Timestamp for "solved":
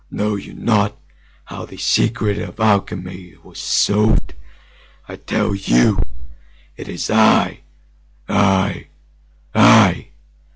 3.59-4.33